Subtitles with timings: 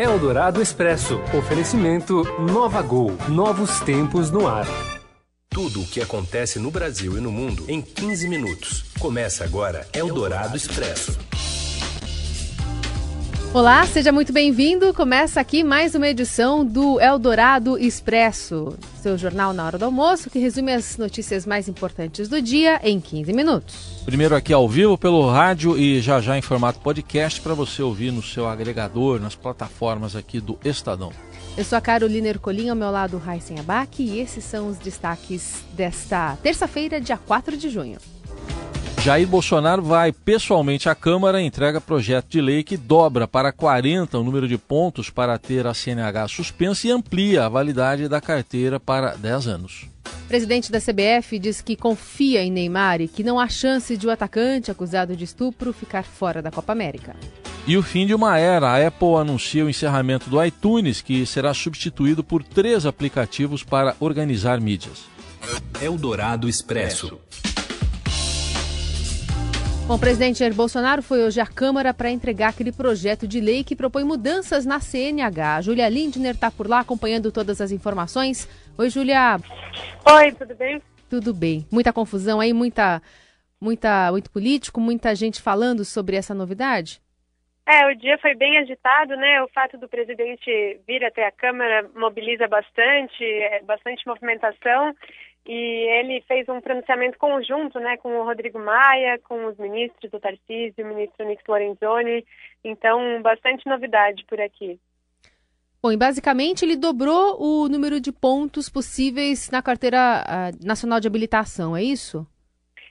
[0.00, 1.20] Eldorado Expresso.
[1.36, 3.18] Oferecimento Nova Gol.
[3.28, 4.66] Novos tempos no ar.
[5.50, 8.86] Tudo o que acontece no Brasil e no mundo em 15 minutos.
[8.98, 11.29] Começa agora Eldorado Expresso.
[13.52, 14.94] Olá, seja muito bem-vindo.
[14.94, 20.38] Começa aqui mais uma edição do Eldorado Expresso, seu jornal na hora do almoço, que
[20.38, 24.02] resume as notícias mais importantes do dia em 15 minutos.
[24.04, 28.12] Primeiro aqui ao vivo pelo rádio e já já em formato podcast para você ouvir
[28.12, 31.10] no seu agregador, nas plataformas aqui do Estadão.
[31.58, 35.64] Eu sou a Carolina Ercolim, ao meu lado Raíssen Abac e esses são os destaques
[35.72, 37.98] desta terça-feira, dia 4 de junho.
[39.02, 44.18] Jair Bolsonaro vai pessoalmente à Câmara e entrega projeto de lei que dobra para 40
[44.18, 48.78] o número de pontos para ter a CNH suspensa e amplia a validade da carteira
[48.78, 49.88] para 10 anos.
[50.24, 54.06] O presidente da CBF diz que confia em Neymar e que não há chance de
[54.06, 57.16] o atacante acusado de estupro ficar fora da Copa América.
[57.66, 58.68] E o fim de uma era.
[58.68, 64.60] A Apple anuncia o encerramento do iTunes, que será substituído por três aplicativos para organizar
[64.60, 65.04] mídias.
[65.80, 67.18] Eldorado Expresso.
[69.90, 73.64] Bom, o presidente Jair Bolsonaro foi hoje à Câmara para entregar aquele projeto de lei
[73.64, 75.56] que propõe mudanças na CNH.
[75.56, 78.46] A Júlia Lindner está por lá acompanhando todas as informações.
[78.78, 79.38] Oi, Júlia.
[80.08, 80.80] Oi, tudo bem?
[81.10, 81.66] Tudo bem.
[81.72, 83.02] Muita confusão aí, muita,
[83.60, 87.02] muita, muito político, muita gente falando sobre essa novidade?
[87.66, 89.42] É, o dia foi bem agitado, né?
[89.42, 94.94] O fato do presidente vir até a Câmara mobiliza bastante, é, bastante movimentação
[95.52, 100.20] e ele fez um pronunciamento conjunto, né, com o Rodrigo Maia, com os ministros do
[100.20, 102.24] Tarcísio, o ministro Nix Lorenzoni,
[102.62, 104.78] então bastante novidade por aqui.
[105.82, 111.08] Bom, e basicamente ele dobrou o número de pontos possíveis na carteira uh, nacional de
[111.08, 112.24] habilitação, é isso?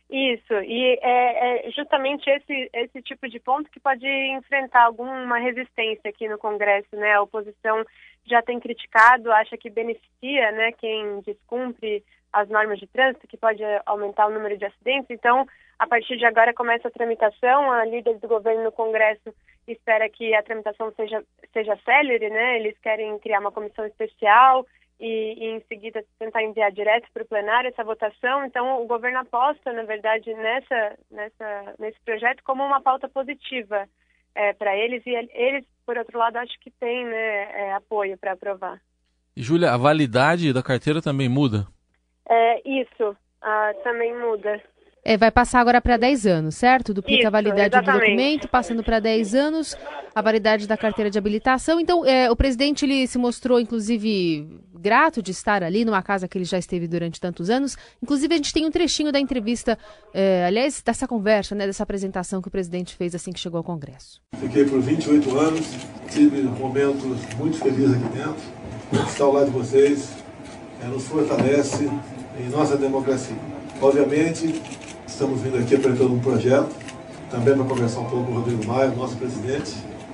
[0.10, 6.10] Isso, e é, é, justamente esse, esse tipo de ponto que pode enfrentar alguma resistência
[6.10, 7.14] aqui no Congresso, né?
[7.14, 7.86] A oposição
[8.26, 13.62] já tem criticado, acha que beneficia, né, quem descumpre as normas de trânsito, que pode
[13.86, 15.10] aumentar o número de acidentes.
[15.10, 15.46] Então,
[15.78, 17.72] a partir de agora começa a tramitação.
[17.72, 19.34] A líder do governo no Congresso
[19.68, 21.24] espera que a tramitação seja,
[21.54, 22.58] seja célere, né?
[22.58, 24.66] Eles querem criar uma comissão especial
[25.00, 28.46] e, e em seguida tentar enviar direto para o plenário essa votação.
[28.46, 33.88] Então, o governo aposta, na verdade, nessa, nessa, nesse projeto como uma pauta positiva
[34.36, 38.34] é, para eles e eles, por outro lado, acho que têm né, é, apoio para
[38.34, 38.82] aprovar.
[39.36, 41.66] E, Júlia, a validade da carteira também muda?
[42.30, 44.62] É, isso, ah, também muda.
[45.04, 46.94] É, vai passar agora para 10 anos, certo?
[46.94, 48.02] Duplica Isso, a validade exatamente.
[48.02, 49.76] do documento, passando para 10 anos
[50.14, 51.80] a validade da carteira de habilitação.
[51.80, 56.38] Então, é, o presidente ele se mostrou, inclusive, grato de estar ali numa casa que
[56.38, 57.78] ele já esteve durante tantos anos.
[58.04, 59.78] Inclusive, a gente tem um trechinho da entrevista,
[60.14, 63.64] é, aliás, dessa conversa, né, dessa apresentação que o presidente fez assim que chegou ao
[63.64, 64.22] Congresso.
[64.38, 65.72] Fiquei por 28 anos,
[66.12, 69.08] tive momentos muito felizes aqui dentro.
[69.08, 70.12] Estar ao lado de vocês
[70.84, 71.90] é, nos fortalece
[72.40, 73.36] em nossa democracia.
[73.82, 74.62] Obviamente,
[75.06, 76.70] estamos vindo aqui apresentando um projeto,
[77.30, 79.74] também para conversar um pouco com o Rodrigo Maia, nosso presidente,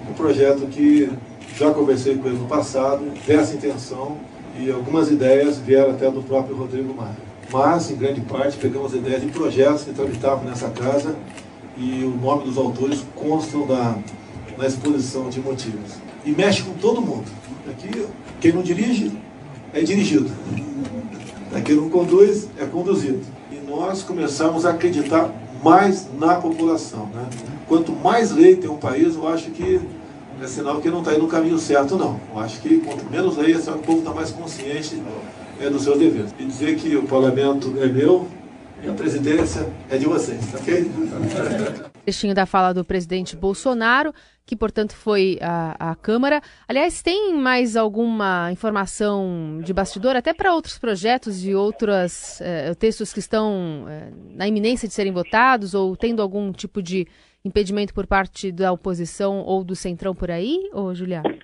[0.09, 1.09] um projeto que
[1.55, 4.17] já conversei com ele no passado, dessa intenção,
[4.59, 7.15] e algumas ideias vieram até do próprio Rodrigo Maia.
[7.51, 11.15] Mas, em grande parte, pegamos ideias de projetos que tramitavam nessa casa
[11.77, 13.97] e o nome dos autores constam da,
[14.57, 15.93] na exposição de motivos.
[16.25, 17.25] E mexe com todo mundo.
[17.69, 18.07] Aqui,
[18.41, 19.11] quem não dirige,
[19.73, 20.31] é dirigido.
[21.61, 23.21] Quem não conduz, é conduzido.
[23.51, 25.31] E nós começamos a acreditar
[25.63, 27.07] mais na população.
[27.07, 27.27] Né?
[27.67, 29.81] Quanto mais lei tem um país, eu acho que
[30.41, 32.19] é sinal que não está indo no caminho certo, não.
[32.33, 35.01] Eu acho que quanto menos lei, é sinal que o povo está mais consciente
[35.59, 36.33] é, dos seus deveres.
[36.37, 38.27] E dizer que o parlamento é meu
[38.83, 40.91] e a presidência é de vocês, ok?
[42.03, 44.13] Trechinho da fala do presidente Bolsonaro
[44.45, 46.41] que, portanto, foi à, Câmara.
[46.67, 53.11] Aliás, tem mais alguma informação de bastidor, até para outros projetos e outros eh, textos
[53.11, 57.07] que estão eh, na iminência de serem votados ou tendo algum tipo de
[57.43, 61.39] impedimento por parte da oposição ou do Centrão por aí, ou Juliana?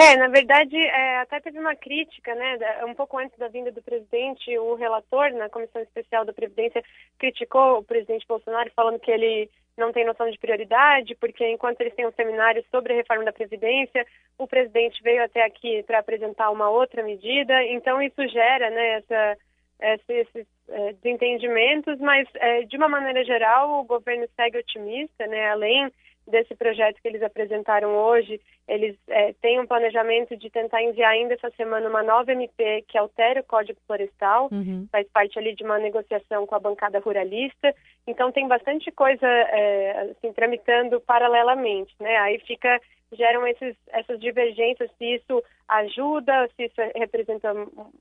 [0.00, 2.58] É, na verdade, é, até teve uma crítica, né?
[2.86, 6.82] Um pouco antes da vinda do presidente, o relator na Comissão Especial da Previdência
[7.18, 11.94] criticou o presidente Bolsonaro, falando que ele não tem noção de prioridade, porque enquanto eles
[11.94, 14.06] têm um seminário sobre a reforma da Previdência,
[14.38, 19.38] o presidente veio até aqui para apresentar uma outra medida, então isso gera né, essa,
[19.78, 25.50] essa, esses é, desentendimentos, mas é, de uma maneira geral o governo segue otimista, né,
[25.50, 25.90] além
[26.26, 31.34] desse projeto que eles apresentaram hoje, eles é, têm um planejamento de tentar enviar ainda
[31.34, 34.86] essa semana uma nova MP que altera o Código Florestal, uhum.
[34.90, 37.74] faz parte ali de uma negociação com a bancada ruralista,
[38.06, 42.16] então tem bastante coisa é, assim, tramitando paralelamente, né?
[42.18, 42.80] Aí fica
[43.12, 47.52] geram esses, essas divergências, se isso ajuda, se isso representa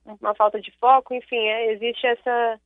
[0.05, 2.59] uma falta de foco, enfim, é, existe essa,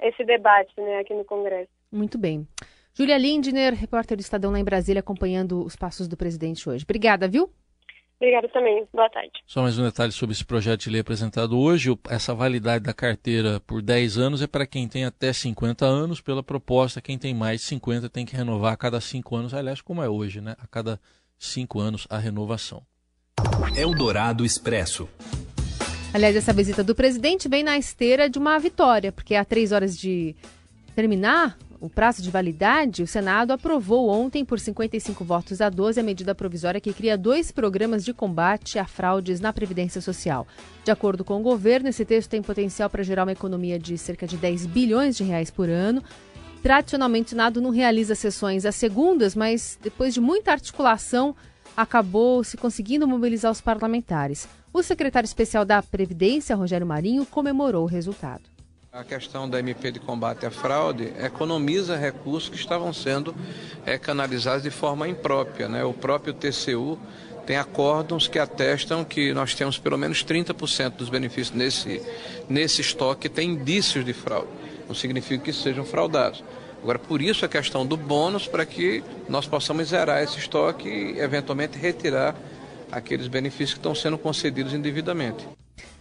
[0.00, 1.70] esse debate né, aqui no Congresso.
[1.90, 2.46] Muito bem.
[2.94, 6.84] Júlia Lindner, repórter do Estadão lá em Brasília, acompanhando os passos do presidente hoje.
[6.84, 7.50] Obrigada, viu?
[8.18, 8.86] Obrigada também.
[8.94, 9.32] Boa tarde.
[9.46, 11.90] Só mais um detalhe sobre esse projeto de lei apresentado hoje.
[12.08, 16.22] Essa validade da carteira por 10 anos é para quem tem até 50 anos.
[16.22, 19.52] Pela proposta, quem tem mais de 50 tem que renovar a cada 5 anos.
[19.52, 20.56] Aliás, como é hoje, né?
[20.58, 20.98] A cada
[21.38, 22.82] 5 anos a renovação.
[23.76, 25.08] Eldorado Expresso.
[26.12, 29.96] Aliás, essa visita do presidente vem na esteira de uma vitória, porque há três horas
[29.96, 30.34] de
[30.94, 36.02] terminar o prazo de validade, o Senado aprovou ontem, por 55 votos a 12, a
[36.02, 40.46] medida provisória que cria dois programas de combate a fraudes na Previdência Social.
[40.84, 44.26] De acordo com o governo, esse texto tem potencial para gerar uma economia de cerca
[44.26, 46.02] de 10 bilhões de reais por ano.
[46.66, 51.32] Tradicionalmente, o Senado não realiza sessões às segundas, mas depois de muita articulação,
[51.76, 54.48] acabou se conseguindo mobilizar os parlamentares.
[54.72, 58.42] O secretário especial da Previdência, Rogério Marinho, comemorou o resultado.
[58.92, 63.32] A questão da MP de combate à fraude economiza recursos que estavam sendo
[63.84, 65.68] é, canalizados de forma imprópria.
[65.68, 65.84] Né?
[65.84, 66.98] O próprio TCU
[67.46, 72.02] tem acórdãos que atestam que nós temos pelo menos 30% dos benefícios nesse,
[72.48, 74.65] nesse estoque tem indícios de fraude.
[74.88, 76.42] Não significa que sejam fraudados.
[76.82, 81.18] Agora, por isso a questão do bônus, para que nós possamos zerar esse estoque e,
[81.18, 82.36] eventualmente, retirar
[82.92, 85.46] aqueles benefícios que estão sendo concedidos indevidamente.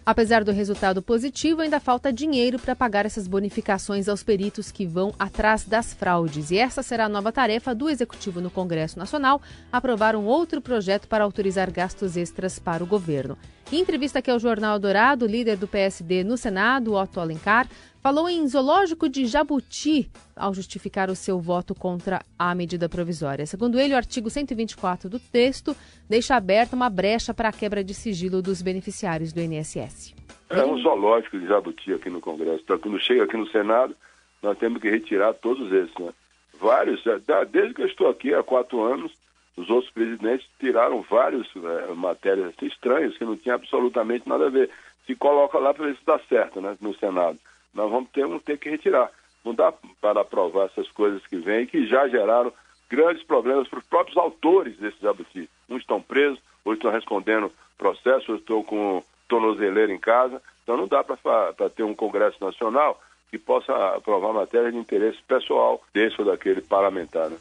[0.05, 5.11] Apesar do resultado positivo, ainda falta dinheiro para pagar essas bonificações aos peritos que vão
[5.17, 6.51] atrás das fraudes.
[6.51, 9.41] E essa será a nova tarefa do Executivo no Congresso Nacional:
[9.71, 13.35] aprovar um outro projeto para autorizar gastos extras para o governo.
[13.71, 17.67] Em entrevista aqui ao Jornal Dourado, líder do PSD no Senado, Otto Alencar,
[18.05, 23.47] falou em zoológico de Jabuti ao justificar o seu voto contra a medida provisória.
[23.47, 25.75] Segundo ele, o artigo 124 do texto
[26.07, 30.13] deixa aberta uma brecha para a quebra de sigilo dos beneficiários do INSS.
[30.51, 32.61] É um zoológico de Jabuti aqui no Congresso.
[32.63, 33.95] Então, quando chega aqui no Senado,
[34.39, 35.97] nós temos que retirar todos esses.
[35.97, 36.13] Né?
[36.61, 39.11] Vários, é, desde que eu estou aqui há quatro anos,
[39.57, 44.51] os outros presidentes tiraram várias é, matérias assim, estranhas que não tinham absolutamente nada a
[44.51, 44.69] ver.
[45.07, 47.39] Se coloca lá para ver se dá certo né, no Senado
[47.75, 49.11] nós vamos ter, vamos ter que retirar.
[49.43, 52.51] Não dá para aprovar essas coisas que vêm, que já geraram
[52.89, 55.49] grandes problemas para os próprios autores desses jabuti.
[55.69, 60.41] Uns estão presos, outros estão respondendo processos, outros estão com tornozeleira em casa.
[60.63, 62.99] Então não dá para ter um Congresso Nacional
[63.29, 67.29] que possa aprovar matéria de interesse pessoal desse ou daquele parlamentar.
[67.29, 67.37] Né?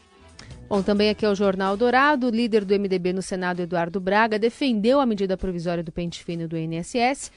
[0.68, 4.38] Bom, também aqui é o Jornal Dourado, o líder do MDB no Senado, Eduardo Braga,
[4.38, 7.30] defendeu a medida provisória do pente fino do INSS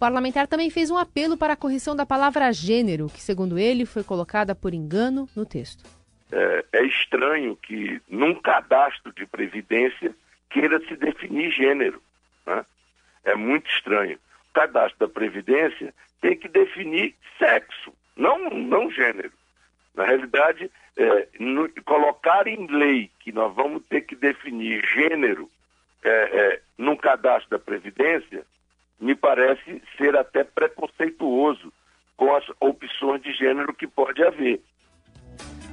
[0.00, 4.02] parlamentar também fez um apelo para a correção da palavra gênero, que, segundo ele, foi
[4.02, 5.84] colocada por engano no texto.
[6.32, 10.14] É, é estranho que num cadastro de previdência
[10.48, 12.02] queira se definir gênero.
[12.46, 12.64] Né?
[13.24, 14.18] É muito estranho.
[14.50, 19.32] O cadastro da Previdência tem que definir sexo, não, não gênero.
[19.94, 25.48] Na realidade, é, no, colocar em lei que nós vamos ter que definir gênero
[26.02, 28.44] é, é, num cadastro da Previdência
[29.00, 31.72] me parece ser até preconceituoso
[32.16, 34.60] com as opções de gênero que pode haver.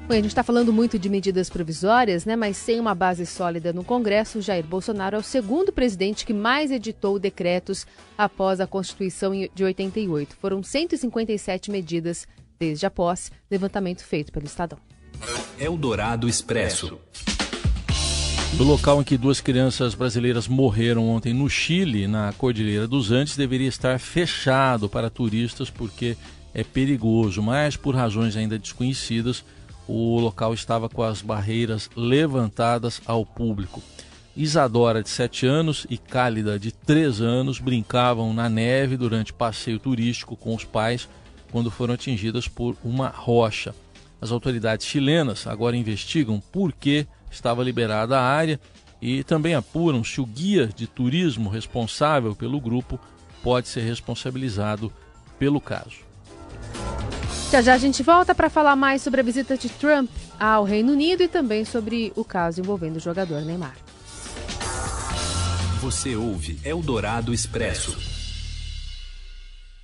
[0.07, 2.37] Bom, a gente está falando muito de medidas provisórias, né?
[2.37, 6.71] Mas sem uma base sólida no Congresso, Jair Bolsonaro é o segundo presidente que mais
[6.71, 7.85] editou decretos
[8.17, 10.37] após a Constituição de 88.
[10.37, 12.25] Foram 157 medidas
[12.57, 14.79] desde a posse, levantamento feito pelo Estadão.
[15.59, 17.01] Eldorado Expresso.
[18.55, 23.35] Do local em que duas crianças brasileiras morreram ontem no Chile, na Cordilheira dos Andes,
[23.35, 26.17] deveria estar fechado para turistas porque
[26.53, 29.43] é perigoso, mas por razões ainda desconhecidas,
[29.87, 33.81] o local estava com as barreiras levantadas ao público.
[34.35, 40.35] Isadora, de 7 anos, e Cálida, de 3 anos, brincavam na neve durante passeio turístico
[40.35, 41.07] com os pais
[41.51, 43.73] quando foram atingidas por uma rocha.
[44.19, 48.59] As autoridades chilenas agora investigam por que estava liberada a área
[49.01, 52.99] e também apuram se o guia de turismo responsável pelo grupo
[53.43, 54.91] pode ser responsabilizado
[55.37, 56.07] pelo caso.
[57.51, 60.91] Já já a gente volta para falar mais sobre a visita de Trump ao Reino
[60.91, 63.75] Unido e também sobre o caso envolvendo o jogador Neymar.
[65.79, 68.16] Você ouve Eldorado Expresso.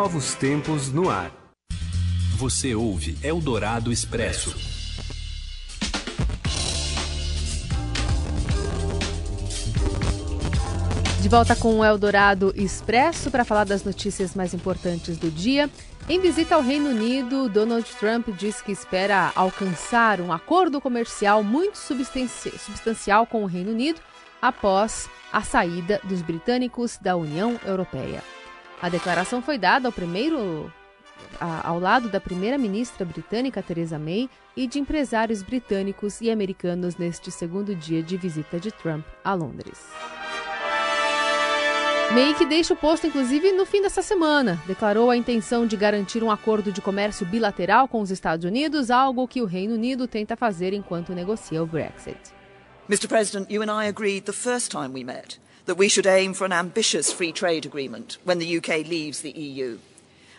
[0.00, 1.30] novos tempos no ar.
[2.38, 4.56] Você ouve Eldorado Expresso.
[11.20, 15.68] De volta com o Eldorado Expresso para falar das notícias mais importantes do dia.
[16.08, 21.76] Em visita ao Reino Unido, Donald Trump diz que espera alcançar um acordo comercial muito
[21.76, 24.00] substancial com o Reino Unido
[24.40, 28.22] após a saída dos britânicos da União Europeia.
[28.82, 30.72] A declaração foi dada ao primeiro
[31.38, 37.74] ao lado da primeira-ministra britânica Theresa May e de empresários britânicos e americanos neste segundo
[37.74, 39.78] dia de visita de Trump a Londres.
[42.12, 46.24] May, que deixa o posto inclusive no fim dessa semana, declarou a intenção de garantir
[46.24, 50.36] um acordo de comércio bilateral com os Estados Unidos, algo que o Reino Unido tenta
[50.36, 52.18] fazer enquanto negocia o Brexit.
[52.88, 53.06] Mr.
[53.06, 55.38] President, you and I agreed the first time we met
[55.70, 59.30] that we should aim for an ambitious free trade agreement when the UK leaves the
[59.30, 59.78] EU.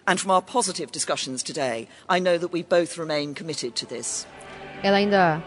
[0.05, 4.27] And from our positive discussions today, I know that we both remain committed to this.
[4.83, 5.41] Ela ainda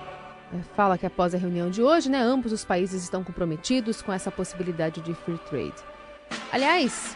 [0.54, 4.10] eh, fala que após a reunião de hoje, né, ambos os países estão comprometidos com
[4.10, 5.74] essa possibilidade de free trade.
[6.50, 7.14] Aliás,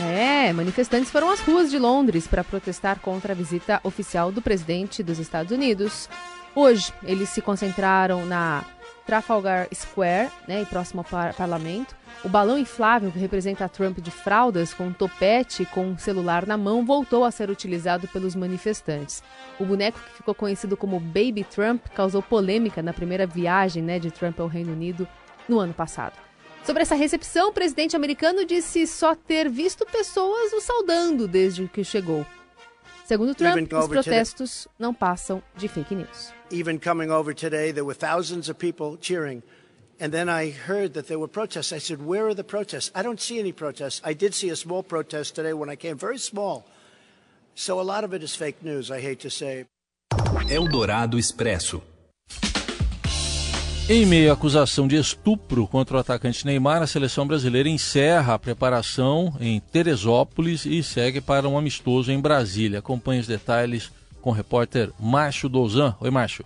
[0.00, 5.02] é, manifestantes foram às ruas de Londres para protestar contra a visita oficial do presidente
[5.02, 6.08] dos Estados Unidos.
[6.54, 8.64] Hoje, eles se concentraram na
[9.06, 11.94] Trafalgar Square, né, e próximo ao par parlamento.
[12.24, 16.56] O balão inflável que representa Trump de fraldas com um topete com um celular na
[16.56, 19.22] mão voltou a ser utilizado pelos manifestantes.
[19.58, 24.10] O boneco que ficou conhecido como Baby Trump causou polêmica na primeira viagem né, de
[24.10, 25.06] Trump ao Reino Unido
[25.48, 26.16] no ano passado.
[26.64, 31.82] Sobre essa recepção, o presidente americano disse só ter visto pessoas o saudando desde que
[31.82, 32.24] chegou.
[33.04, 36.32] Segundo Trump, os protestos não passam de fake news.
[36.52, 39.42] Even coming over today, there were thousands of people cheering.
[39.98, 41.72] And then I heard that there were protests.
[41.72, 42.90] I said, Where are the protests?
[42.94, 44.02] I don't see any protests.
[44.04, 46.66] I did see a small protest today when I came, very small.
[47.54, 49.64] So a lot of it is fake news, I hate to say.
[50.50, 51.82] Eldorado Expresso.
[53.88, 58.38] Em meio à acusação de estupro contra o atacante Neymar, a seleção brasileira encerra a
[58.38, 62.78] preparação em Teresópolis e segue para um amistoso em Brasília.
[62.78, 63.90] Acompanhe os detalhes
[64.22, 65.94] com o repórter Márcio Douzan.
[66.00, 66.44] Oi, Márcio.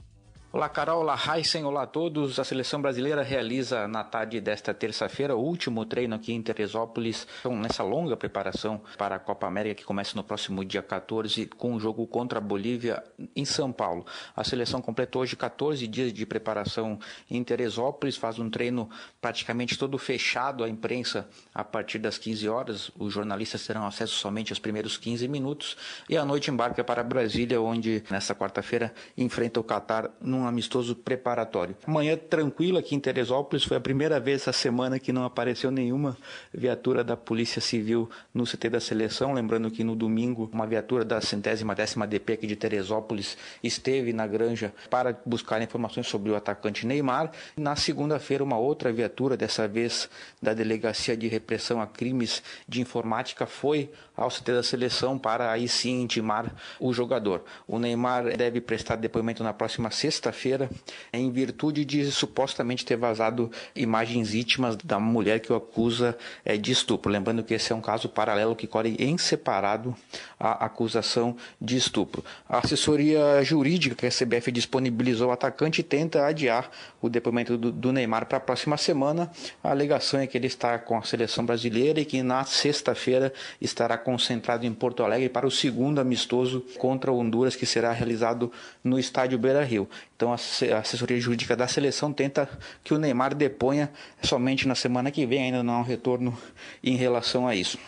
[0.56, 1.00] Olá, Carol.
[1.00, 1.66] Olá, Heisen.
[1.66, 2.40] Olá a todos.
[2.40, 7.54] A seleção brasileira realiza na tarde desta terça-feira o último treino aqui em Teresópolis, então,
[7.54, 11.78] nessa longa preparação para a Copa América que começa no próximo dia 14 com o
[11.78, 13.04] jogo contra a Bolívia
[13.36, 14.06] em São Paulo.
[14.34, 16.98] A seleção completou hoje 14 dias de preparação
[17.30, 18.88] em Teresópolis, faz um treino
[19.20, 22.90] praticamente todo fechado à imprensa a partir das 15 horas.
[22.98, 25.76] Os jornalistas terão acesso somente aos primeiros 15 minutos
[26.08, 31.76] e à noite embarca para Brasília, onde nesta quarta-feira enfrenta o Catar num amistoso preparatório.
[31.86, 36.16] Manhã tranquila aqui em Teresópolis, foi a primeira vez essa semana que não apareceu nenhuma
[36.52, 39.32] viatura da Polícia Civil no CT da seleção.
[39.32, 44.26] Lembrando que no domingo, uma viatura da centésima décima DP aqui de Teresópolis esteve na
[44.26, 47.30] granja para buscar informações sobre o atacante Neymar.
[47.56, 50.08] Na segunda-feira, uma outra viatura, dessa vez
[50.40, 55.68] da Delegacia de Repressão a Crimes de Informática, foi ao CT da seleção para aí
[55.68, 57.44] sim intimar o jogador.
[57.66, 59.90] O Neymar deve prestar depoimento na próxima
[60.36, 60.70] sexta-feira,
[61.12, 66.70] em virtude de supostamente ter vazado imagens íntimas da mulher que o acusa é, de
[66.70, 67.10] estupro.
[67.10, 69.96] Lembrando que esse é um caso paralelo que corre em separado
[70.38, 72.22] a acusação de estupro.
[72.48, 78.26] A assessoria jurídica que a CBF disponibilizou ao atacante tenta adiar o depoimento do Neymar
[78.26, 79.30] para a próxima semana.
[79.64, 83.96] A alegação é que ele está com a seleção brasileira e que na sexta-feira estará
[83.96, 88.52] concentrado em Porto Alegre para o segundo amistoso contra Honduras, que será realizado
[88.84, 89.88] no estádio Beira Rio.
[90.16, 92.48] Então, a assessoria jurídica da seleção tenta
[92.82, 93.92] que o Neymar deponha
[94.22, 96.36] somente na semana que vem, ainda não há um retorno
[96.82, 97.78] em relação a isso.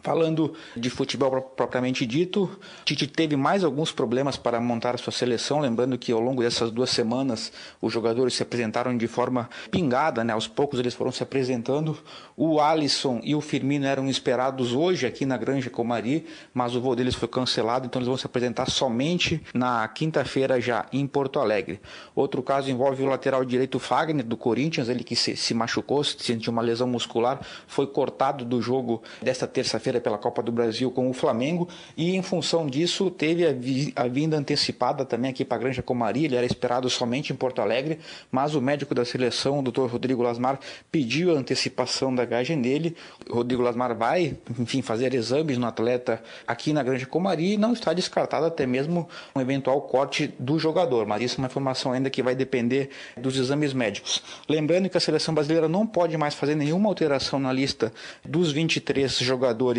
[0.00, 2.50] Falando de futebol propriamente dito,
[2.84, 6.70] Tite teve mais alguns problemas para montar a sua seleção, lembrando que ao longo dessas
[6.70, 10.32] duas semanas os jogadores se apresentaram de forma pingada, né?
[10.32, 11.96] aos poucos eles foram se apresentando.
[12.36, 16.96] O Alisson e o Firmino eram esperados hoje aqui na Granja Comari, mas o voo
[16.96, 21.80] deles foi cancelado, então eles vão se apresentar somente na quinta-feira já em Porto Alegre.
[22.14, 26.50] Outro caso envolve o lateral direito Fagner do Corinthians, ele que se, se machucou, sentiu
[26.50, 31.10] uma lesão muscular, foi cortado do jogo desta terça terça-feira pela Copa do Brasil com
[31.10, 35.56] o Flamengo e em função disso teve a, vi a vinda antecipada também aqui para
[35.56, 37.98] a Granja Comari, ele era esperado somente em Porto Alegre,
[38.30, 39.86] mas o médico da seleção, o Dr.
[39.86, 40.60] Rodrigo Lasmar,
[40.90, 42.96] pediu a antecipação da viagem dele.
[43.28, 47.92] Rodrigo Lasmar vai, enfim, fazer exames no atleta aqui na Granja Comari e não está
[47.92, 52.22] descartado até mesmo um eventual corte do jogador, mas isso é uma informação ainda que
[52.22, 54.22] vai depender dos exames médicos.
[54.48, 57.92] Lembrando que a seleção brasileira não pode mais fazer nenhuma alteração na lista
[58.24, 59.71] dos 23 jogadores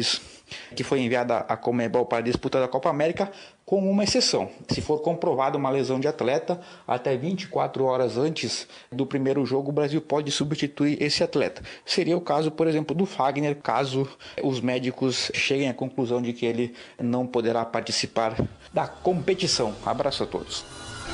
[0.75, 3.31] que foi enviada a Comebol para a disputa da Copa América,
[3.65, 4.49] com uma exceção.
[4.69, 9.73] Se for comprovada uma lesão de atleta, até 24 horas antes do primeiro jogo, o
[9.73, 11.61] Brasil pode substituir esse atleta.
[11.85, 14.07] Seria o caso, por exemplo, do Fagner, caso
[14.43, 18.35] os médicos cheguem à conclusão de que ele não poderá participar
[18.73, 19.73] da competição.
[19.85, 20.65] Abraço a todos.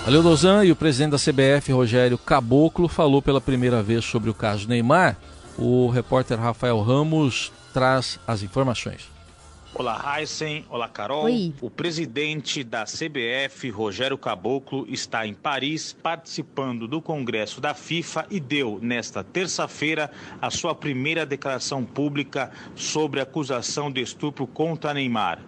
[0.06, 0.66] Valeu, Dozan.
[0.66, 5.18] E o presidente da CBF, Rogério Caboclo, falou pela primeira vez sobre o caso Neymar.
[5.58, 9.10] O repórter Rafael Ramos traz as informações.
[9.74, 10.66] Olá, Heisen.
[10.70, 11.24] Olá, Carol.
[11.24, 11.54] Oi.
[11.62, 18.38] O presidente da CBF, Rogério Caboclo, está em Paris participando do Congresso da FIFA e
[18.38, 25.40] deu, nesta terça-feira, a sua primeira declaração pública sobre a acusação de estupro contra Neymar.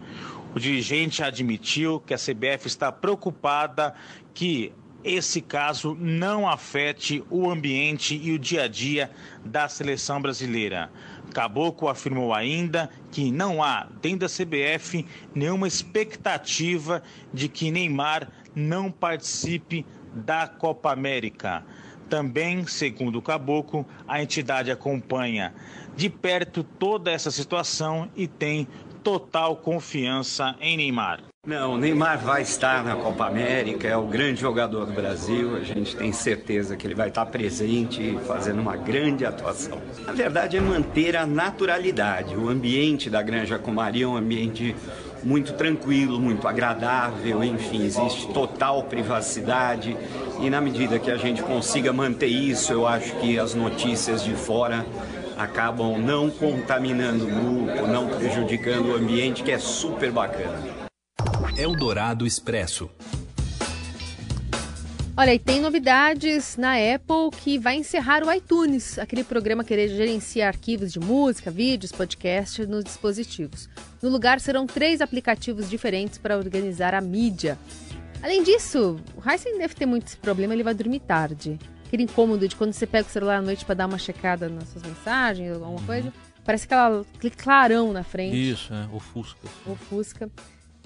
[0.56, 3.94] O dirigente admitiu que a CBF está preocupada
[4.34, 4.72] que
[5.04, 9.12] esse caso não afete o ambiente e o dia a dia
[9.44, 10.92] da seleção brasileira.
[11.34, 17.02] Caboclo afirmou ainda que não há, dentro da CBF, nenhuma expectativa
[17.34, 21.64] de que Neymar não participe da Copa América.
[22.10, 25.54] Também, segundo o Caboclo, a entidade acompanha
[25.96, 28.68] de perto toda essa situação e tem
[29.02, 31.31] total confiança em Neymar.
[31.48, 35.62] Não, o Neymar vai estar na Copa América, é o grande jogador do Brasil, a
[35.62, 39.82] gente tem certeza que ele vai estar presente fazendo uma grande atuação.
[40.06, 42.36] A verdade é manter a naturalidade.
[42.36, 44.76] O ambiente da Granja Comari é um ambiente
[45.24, 49.98] muito tranquilo, muito agradável, enfim, existe total privacidade
[50.40, 54.36] e na medida que a gente consiga manter isso, eu acho que as notícias de
[54.36, 54.86] fora
[55.40, 60.91] acabam não contaminando o grupo, não prejudicando o ambiente, que é super bacana.
[61.62, 62.90] Eldorado Expresso.
[65.16, 70.48] Olha, e tem novidades na Apple que vai encerrar o iTunes, aquele programa que gerencia
[70.48, 73.70] arquivos de música, vídeos, podcasts nos dispositivos.
[74.02, 77.60] No lugar serão três aplicativos diferentes para organizar a mídia.
[78.24, 81.60] Além disso, o Heisen deve ter muito esse problema, ele vai dormir tarde.
[81.86, 84.68] Aquele incômodo de quando você pega o celular à noite para dar uma checada nas
[84.70, 86.12] suas mensagens, alguma coisa,
[86.44, 88.52] parece aquela, aquele clarão na frente.
[88.52, 89.48] Isso, é, ofusca.
[89.68, 90.28] Ofusca.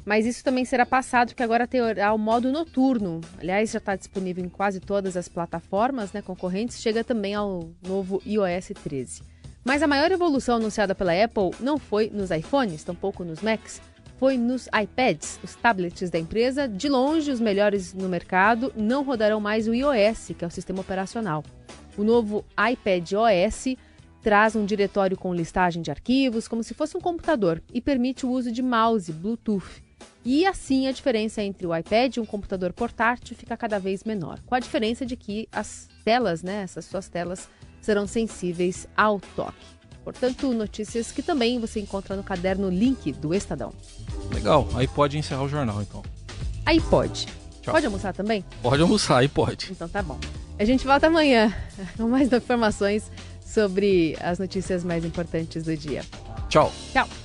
[0.06, 3.22] Mas isso também será passado, que agora terá o modo noturno.
[3.40, 6.80] Aliás, já está disponível em quase todas as plataformas né, concorrentes.
[6.80, 9.24] Chega também ao novo iOS 13.
[9.64, 13.82] Mas a maior evolução anunciada pela Apple não foi nos iPhones, tampouco nos Macs,
[14.18, 16.68] foi nos iPads, os tablets da empresa.
[16.68, 20.82] De longe, os melhores no mercado não rodarão mais o iOS, que é o sistema
[20.82, 21.44] operacional.
[21.98, 23.76] O novo iPad OS
[24.22, 28.30] traz um diretório com listagem de arquivos, como se fosse um computador, e permite o
[28.30, 29.85] uso de mouse Bluetooth.
[30.24, 34.40] E assim a diferença entre o iPad e um computador portátil fica cada vez menor,
[34.46, 37.48] com a diferença de que as telas, né, essas suas telas,
[37.80, 39.76] serão sensíveis ao toque.
[40.04, 43.74] Portanto, notícias que também você encontra no caderno Link do Estadão.
[44.32, 46.04] Legal, aí pode encerrar o jornal então.
[46.66, 47.28] Aí pode.
[47.62, 47.74] Tchau.
[47.74, 48.46] Pode almoçar também?
[48.62, 49.72] Pode almoçar, aí pode.
[49.72, 50.20] Então tá bom.
[50.58, 51.54] A gente volta amanhã
[51.98, 53.12] com mais informações
[53.44, 56.04] sobre as notícias mais importantes do dia.
[56.50, 56.72] Tchau.
[56.94, 57.25] Tchau.